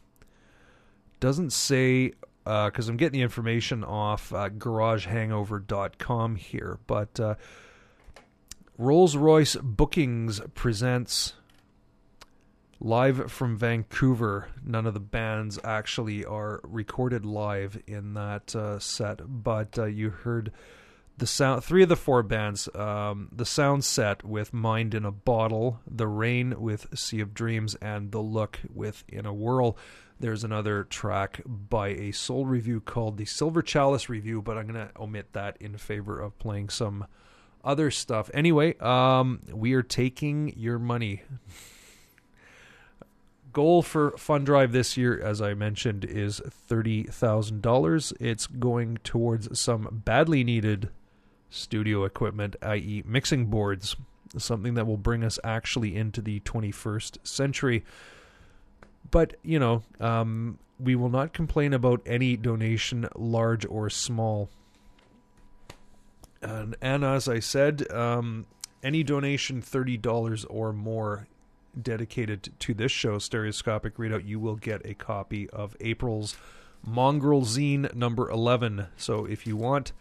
[1.20, 2.14] doesn't say
[2.44, 7.36] because I'm getting the information off uh, GarageHangover.com here, but uh,
[8.78, 11.34] Rolls Royce Bookings presents
[12.82, 14.48] live from Vancouver.
[14.66, 20.10] None of the bands actually are recorded live in that uh, set, but uh, you
[20.10, 20.52] heard
[21.18, 21.64] the sound.
[21.64, 26.08] Three of the four bands, um, the sound set with "Mind in a Bottle," "The
[26.08, 29.78] Rain" with "Sea of Dreams," and "The Look" with "In a Whirl."
[30.20, 34.88] There's another track by a soul review called the Silver Chalice Review, but I'm going
[34.88, 37.08] to omit that in favor of playing some
[37.64, 38.30] other stuff.
[38.34, 41.22] Anyway, um, we are taking your money.
[43.54, 48.14] Goal for Fund Drive this year, as I mentioned, is $30,000.
[48.20, 50.90] It's going towards some badly needed
[51.50, 53.96] studio equipment, i.e., mixing boards,
[54.38, 57.84] something that will bring us actually into the 21st century.
[59.10, 64.50] But, you know, um, we will not complain about any donation, large or small.
[66.42, 68.46] And, and as I said, um,
[68.84, 71.28] any donation $30 or more
[71.80, 76.36] dedicated to this show, Stereoscopic Readout, you will get a copy of April's
[76.86, 78.88] Mongrel Zine number 11.
[78.98, 79.94] So if you want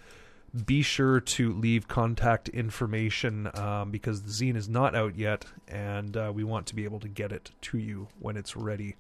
[0.67, 6.17] be sure to leave contact information um, because the zine is not out yet, and
[6.17, 8.97] uh, we want to be able to get it to you when it's ready.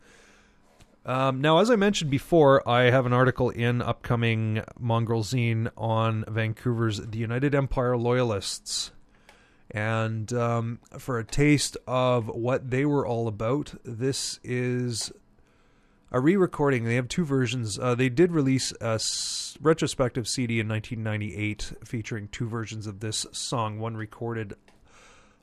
[1.05, 6.25] Um, now, as I mentioned before, I have an article in upcoming Mongrel Zine on
[6.29, 8.93] Vancouver's The United Empire Loyalists.
[9.71, 15.12] And um, for a taste of what they were all about, this is
[16.11, 16.85] a re recording.
[16.85, 17.79] They have two versions.
[17.79, 23.27] Uh, they did release a s- retrospective CD in 1998 featuring two versions of this
[23.33, 24.55] song, one recorded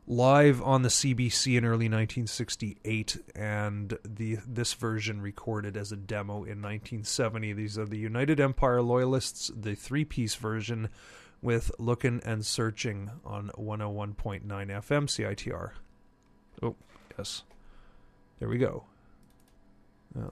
[0.07, 6.35] live on the CBC in early 1968, and the this version recorded as a demo
[6.35, 7.53] in 1970.
[7.53, 10.89] These are the United Empire Loyalists, the three-piece version
[11.41, 15.71] with Looking and Searching" on 101.9 FM CITR.
[16.61, 16.75] Oh,
[17.17, 17.43] yes,
[18.39, 18.85] there we go.
[20.17, 20.31] Oh.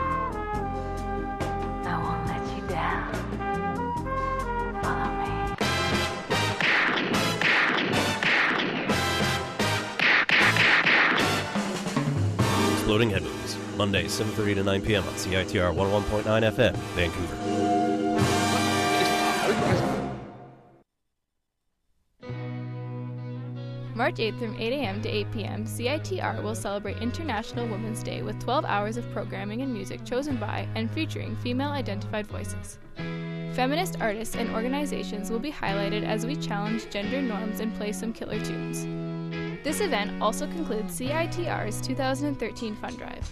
[12.91, 13.23] Exploding Head
[13.77, 15.03] Monday, 7.30 to 9 p.m.
[15.07, 17.37] on CITR 101.9 FM, Vancouver.
[23.95, 25.01] March 8th from 8 a.m.
[25.03, 29.71] to 8 p.m., CITR will celebrate International Women's Day with 12 hours of programming and
[29.71, 32.77] music chosen by and featuring female identified voices.
[33.53, 38.11] Feminist artists and organizations will be highlighted as we challenge gender norms and play some
[38.11, 38.85] killer tunes.
[39.63, 43.31] This event also concludes CITR's 2013 fund drive.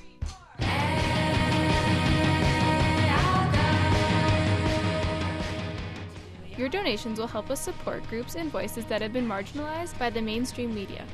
[6.56, 10.22] Your donations will help us support groups and voices that have been marginalized by the
[10.22, 11.06] mainstream media.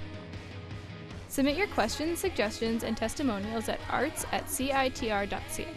[1.30, 5.68] Submit your questions, suggestions, and testimonials at arts at citr.ca.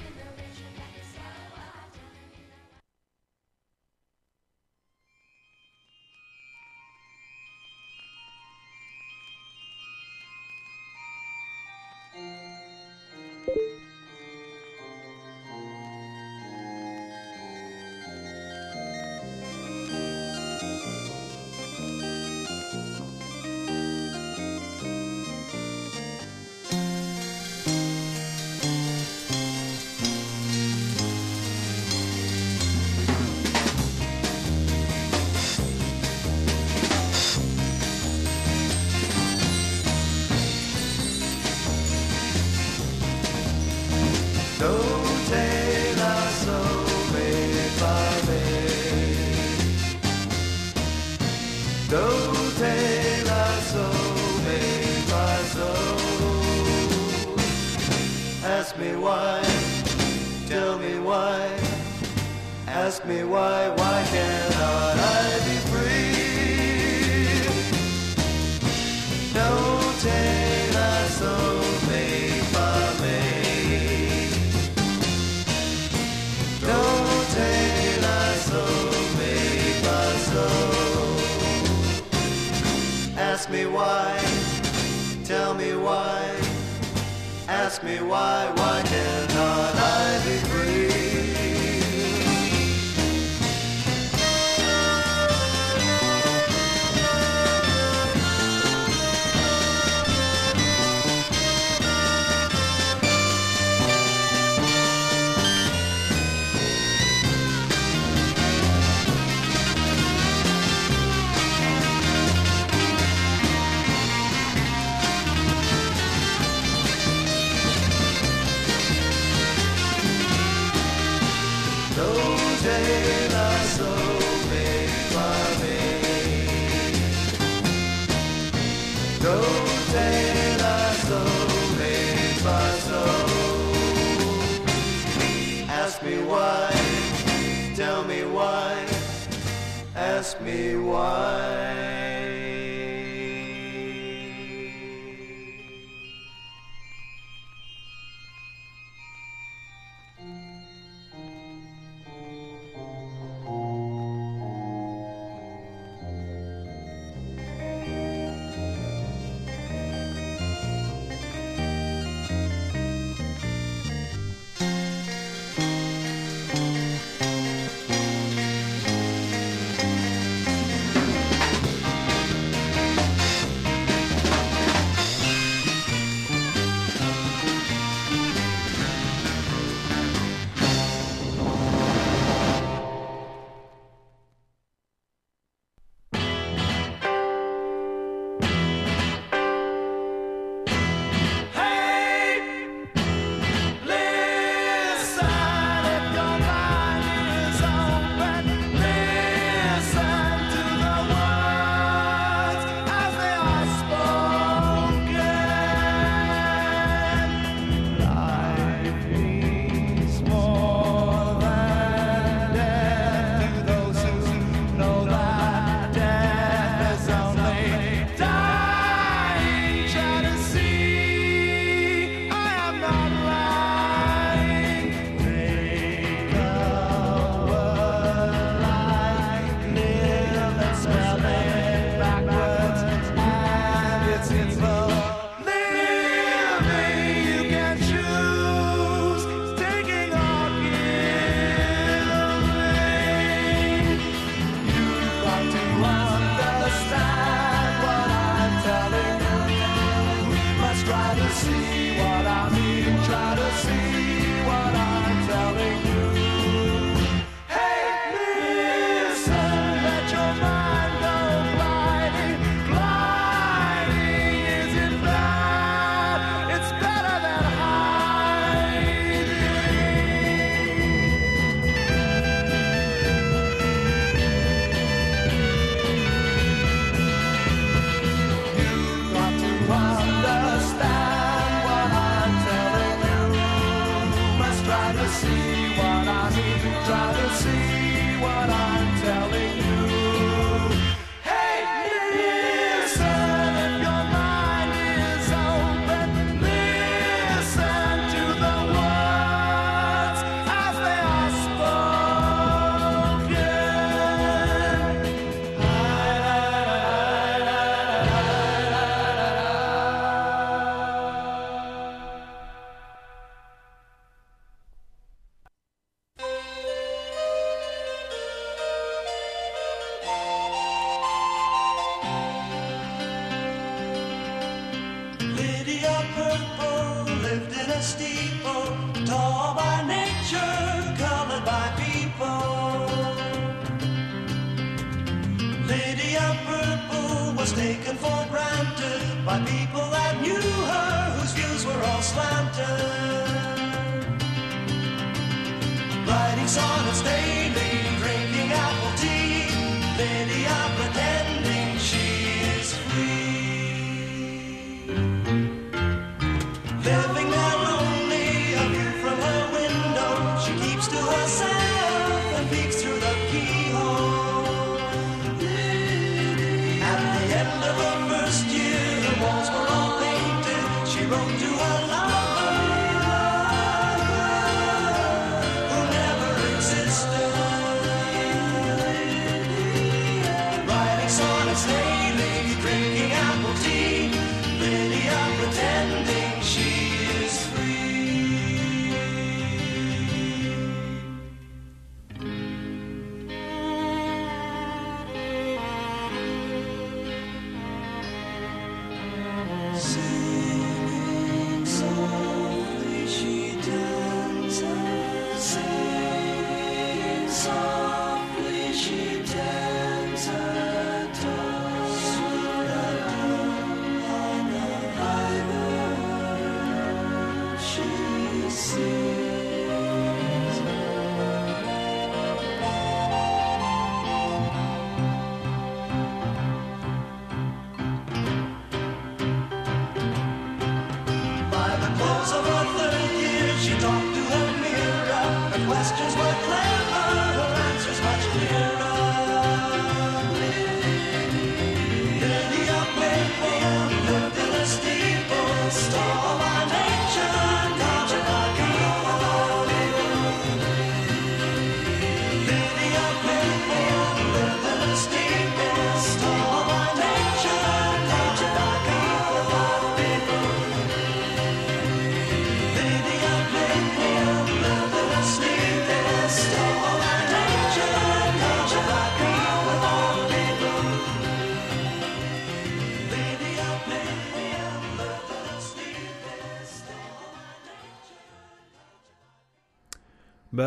[13.49, 13.78] Don't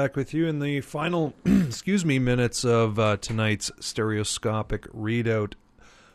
[0.01, 5.53] Back with you in the final, excuse me, minutes of uh, tonight's stereoscopic readout.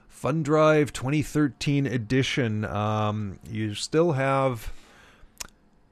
[0.09, 2.65] Fund Drive 2013 edition.
[2.65, 4.73] Um, you still have,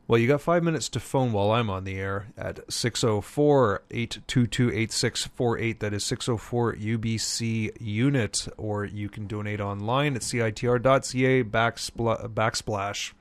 [0.09, 4.71] well, you got five minutes to phone while I'm on the air at 604 822
[4.71, 5.79] 8648.
[5.79, 8.49] That is 604 UBC unit.
[8.57, 13.13] Or you can donate online at citr.ca backspla- backsplash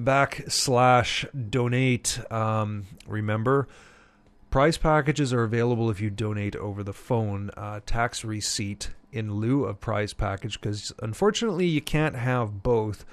[0.00, 2.20] backslash donate.
[2.30, 3.68] Um, remember,
[4.50, 7.50] prize packages are available if you donate over the phone.
[7.56, 13.04] Uh, tax receipt in lieu of prize package because unfortunately you can't have both.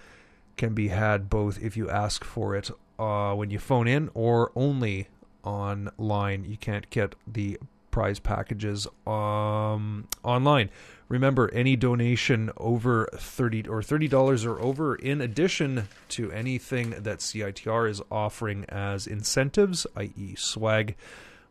[0.55, 2.69] Can be had both if you ask for it
[2.99, 5.07] uh, when you phone in or only
[5.43, 6.43] online.
[6.43, 7.57] You can't get the
[7.93, 10.71] prize packages um, online.
[11.07, 17.19] Remember, any donation over thirty or thirty dollars or over, in addition to anything that
[17.19, 20.95] CITR is offering as incentives, i.e., swag,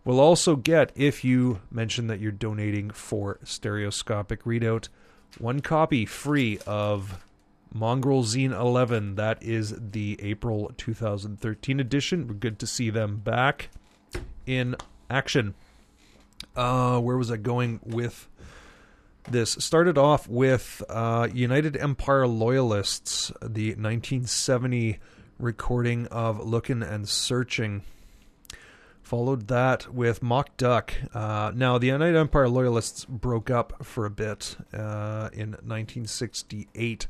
[0.04, 4.88] will also get if you mention that you're donating for stereoscopic readout,
[5.38, 7.24] one copy free of
[7.72, 9.14] Mongrel Zine 11.
[9.14, 12.26] That is the April 2013 edition.
[12.26, 13.68] We're good to see them back
[14.44, 14.74] in
[15.08, 15.54] action.
[16.54, 18.28] Uh, where was I going with
[19.30, 19.52] this?
[19.52, 24.98] Started off with uh, United Empire Loyalists, the 1970
[25.38, 27.82] recording of Looking and Searching.
[29.02, 30.94] Followed that with Mock Duck.
[31.12, 37.06] Uh, now, the United Empire Loyalists broke up for a bit uh, in 1968.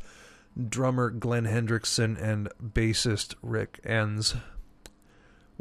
[0.69, 4.35] Drummer Glenn Hendrickson and bassist Rick Enns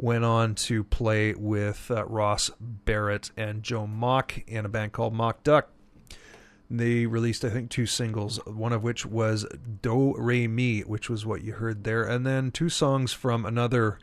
[0.02, 5.14] went on to play with uh, Ross Barrett and Joe Mock in a band called
[5.14, 5.70] Mock Duck.
[6.68, 9.46] They released, I think, two singles, one of which was
[9.80, 14.00] Do Re Mi, which was what you heard there, and then two songs from another,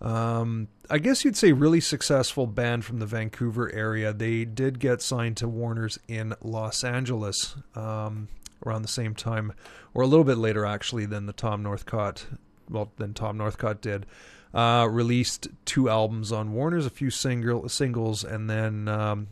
[0.00, 4.12] um, I guess you'd say, really successful band from the Vancouver area.
[4.12, 8.28] They did get signed to Warner's in Los Angeles um,
[8.64, 9.52] around the same time,
[9.94, 12.26] or a little bit later, actually, than the Tom Northcott,
[12.70, 14.06] well, than Tom Northcott did.
[14.54, 19.26] Uh, released two albums on Warner's, a few single singles, and then um,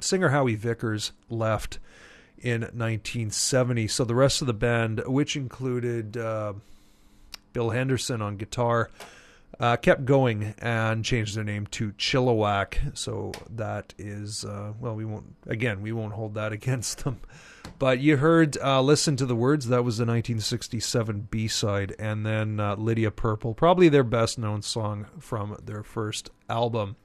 [0.00, 1.78] singer Howie Vickers left
[2.38, 3.88] in 1970.
[3.88, 6.52] So the rest of the band, which included uh,
[7.52, 8.90] Bill Henderson on guitar,
[9.60, 12.96] uh, kept going and changed their name to Chilliwack.
[12.96, 17.20] So that is, uh, well, we won't, again, we won't hold that against them.
[17.78, 19.68] But you heard uh, Listen to the Words.
[19.68, 21.94] That was the 1967 B side.
[21.98, 26.96] And then uh, Lydia Purple, probably their best known song from their first album.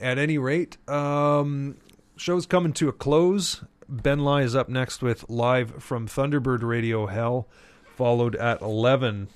[0.00, 1.76] At any rate, um,
[2.16, 3.62] show's coming to a close.
[3.88, 7.46] Ben Lai is up next with Live from Thunderbird Radio Hell,
[7.94, 9.28] followed at 11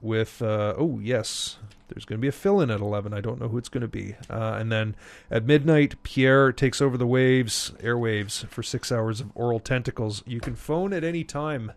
[0.00, 1.58] with, uh, oh, yes,
[1.90, 3.12] there's going to be a fill in at 11.
[3.12, 4.16] I don't know who it's going to be.
[4.28, 4.96] Uh, and then
[5.30, 10.22] at midnight, Pierre takes over the waves, airwaves, for six hours of Aural Tentacles.
[10.26, 11.72] You can phone at any time.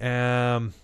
[0.00, 0.74] Um,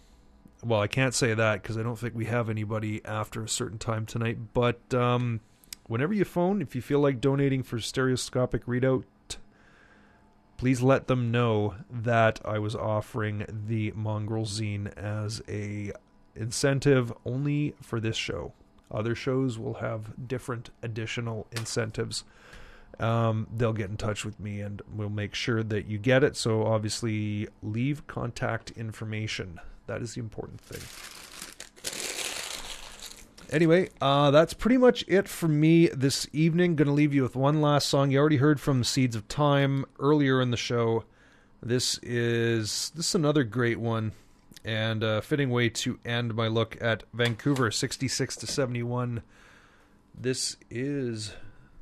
[0.64, 3.78] well, I can't say that because I don't think we have anybody after a certain
[3.78, 4.38] time tonight.
[4.54, 5.40] But um,
[5.86, 9.04] whenever you phone, if you feel like donating for stereoscopic readout,
[10.56, 15.92] please let them know that I was offering the Mongrel Zine as a
[16.38, 18.52] incentive only for this show.
[18.90, 22.24] Other shows will have different additional incentives.
[22.98, 26.36] Um, they'll get in touch with me and we'll make sure that you get it.
[26.36, 29.60] So, obviously, leave contact information.
[29.86, 30.80] That is the important thing.
[33.50, 36.76] Anyway, uh, that's pretty much it for me this evening.
[36.76, 38.10] Going to leave you with one last song.
[38.10, 41.04] You already heard from Seeds of Time earlier in the show.
[41.62, 44.12] This is this is another great one
[44.64, 49.22] and a fitting way to end my look at Vancouver 66 to 71.
[50.14, 51.34] This is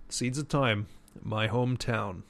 [0.09, 0.87] Seeds of Time,
[1.23, 2.23] my hometown.